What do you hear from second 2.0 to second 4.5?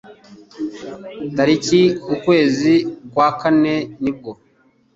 ukwezi kwa kane nibwo azaza